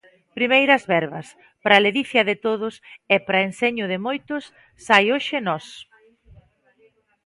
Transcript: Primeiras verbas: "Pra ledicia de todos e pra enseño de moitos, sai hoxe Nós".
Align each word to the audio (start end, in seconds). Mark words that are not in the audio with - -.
Primeiras 0.37 0.83
verbas: 0.95 1.27
"Pra 1.63 1.83
ledicia 1.85 2.21
de 2.29 2.35
todos 2.45 2.75
e 3.15 3.17
pra 3.27 3.45
enseño 3.49 3.85
de 3.91 3.97
moitos, 4.05 4.43
sai 4.85 5.05
hoxe 5.15 5.37
Nós". 5.47 5.65